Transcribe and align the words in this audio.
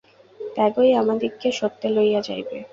ত্যাগই 0.55 0.91
আমাদিগকে 1.01 1.49
সত্যে 1.59 1.87
লইয়া 1.89 2.21
যাইবে। 2.27 2.57